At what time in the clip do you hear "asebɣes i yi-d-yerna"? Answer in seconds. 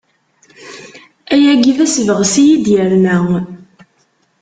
1.85-3.17